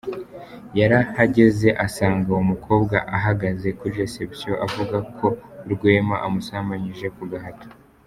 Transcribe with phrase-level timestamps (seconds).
[0.79, 5.27] Yarahageze asanga uwo mukobwa ahagaze kuri reception avuga ko
[5.71, 7.67] Rwema amusambanyije ku gahato.